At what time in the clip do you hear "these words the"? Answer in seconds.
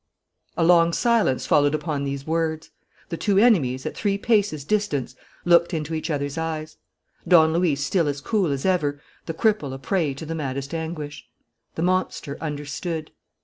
2.03-3.17